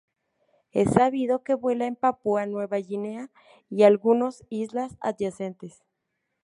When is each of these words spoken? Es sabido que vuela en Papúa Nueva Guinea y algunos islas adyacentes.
Es 0.71 0.89
sabido 0.93 1.43
que 1.43 1.53
vuela 1.53 1.85
en 1.85 1.95
Papúa 1.95 2.47
Nueva 2.47 2.77
Guinea 2.77 3.29
y 3.69 3.83
algunos 3.83 4.43
islas 4.49 4.97
adyacentes. 4.99 5.83